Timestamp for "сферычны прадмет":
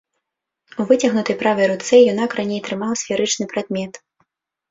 3.01-3.93